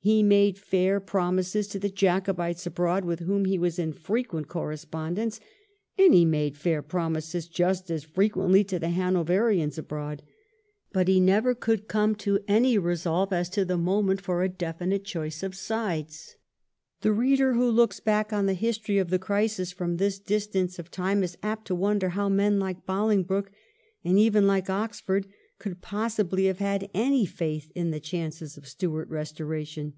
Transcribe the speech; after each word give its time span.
He 0.00 0.22
made 0.22 0.56
fair 0.56 1.00
promises 1.00 1.68
to 1.68 1.78
the 1.78 1.90
Jacobites 1.90 2.64
abroad, 2.66 3.04
with 3.04 3.20
whom 3.20 3.44
he 3.44 3.58
was 3.58 3.78
in 3.78 3.92
frequent 3.92 4.48
correspondence, 4.48 5.38
and 5.98 6.14
he 6.14 6.24
made 6.24 6.56
fair 6.56 6.80
promises 6.80 7.46
just 7.46 7.90
as 7.90 8.04
frequently 8.04 8.64
to 8.64 8.78
the 8.78 8.88
Hanoverians 8.88 9.76
abroad; 9.76 10.22
but 10.92 11.08
he 11.08 11.20
never 11.20 11.54
could 11.54 11.88
come 11.88 12.14
to 12.14 12.38
any 12.48 12.78
resolve 12.78 13.34
as 13.34 13.50
to 13.50 13.66
the 13.66 13.76
moment 13.76 14.22
for 14.22 14.42
a 14.42 14.48
definite 14.48 15.04
choice 15.04 15.42
of 15.42 15.54
sides. 15.54 16.36
The 17.02 17.12
reader 17.12 17.52
who 17.52 17.70
looks 17.70 18.00
back 18.00 18.32
on 18.32 18.46
the 18.46 18.54
history 18.54 18.96
of 18.96 19.10
the 19.10 19.18
crisis 19.18 19.72
from 19.72 19.98
this 19.98 20.18
distance 20.18 20.78
of 20.78 20.90
time 20.90 21.22
is 21.22 21.36
apt 21.42 21.66
to 21.66 21.74
wonder 21.74 22.10
how 22.10 22.30
men 22.30 22.58
like 22.58 22.86
Bolingbroke, 22.86 23.50
and 24.02 24.18
even 24.18 24.46
like 24.46 24.70
Oxford, 24.70 25.26
could 25.60 25.80
possibly 25.82 26.44
have 26.44 26.58
had 26.60 26.88
any 26.94 27.26
faith 27.26 27.72
in 27.74 27.90
the 27.90 27.98
chances 27.98 28.56
of 28.56 28.62
a 28.62 28.66
Stuart 28.68 29.08
restoration. 29.08 29.92